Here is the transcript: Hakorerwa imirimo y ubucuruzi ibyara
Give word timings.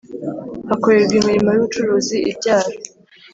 Hakorerwa 0.69 1.13
imirimo 1.19 1.49
y 1.51 1.59
ubucuruzi 1.59 2.17
ibyara 2.31 2.69